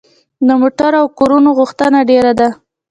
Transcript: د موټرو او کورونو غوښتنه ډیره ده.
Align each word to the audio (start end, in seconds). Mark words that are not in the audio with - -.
د 0.47 0.49
موټرو 0.61 0.97
او 1.01 1.07
کورونو 1.19 1.49
غوښتنه 1.59 1.99
ډیره 2.09 2.31
ده. 2.39 2.49